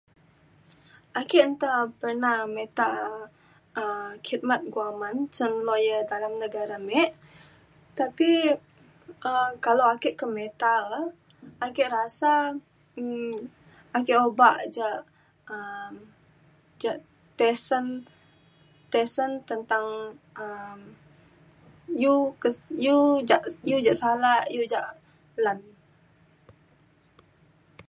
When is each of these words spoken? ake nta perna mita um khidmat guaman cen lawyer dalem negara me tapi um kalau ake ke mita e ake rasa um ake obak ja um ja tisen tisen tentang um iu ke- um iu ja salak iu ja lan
ake 1.19 1.37
nta 1.53 1.73
perna 1.99 2.31
mita 2.55 2.89
um 3.81 4.09
khidmat 4.25 4.61
guaman 4.73 5.15
cen 5.35 5.53
lawyer 5.67 6.01
dalem 6.09 6.33
negara 6.43 6.77
me 6.87 7.01
tapi 7.99 8.31
um 9.29 9.51
kalau 9.65 9.85
ake 9.95 10.09
ke 10.19 10.25
mita 10.35 10.75
e 10.97 10.99
ake 11.65 11.83
rasa 11.97 12.33
um 13.01 13.33
ake 13.97 14.13
obak 14.27 14.57
ja 14.75 14.89
um 15.55 15.93
ja 16.81 16.91
tisen 17.37 17.85
tisen 18.93 19.31
tentang 19.49 19.87
um 20.43 20.79
iu 22.03 22.15
ke- 22.41 22.71
um 22.93 23.13
iu 23.71 23.77
ja 23.85 23.93
salak 24.01 24.43
iu 24.55 24.63
ja 24.73 24.81
lan 25.45 25.59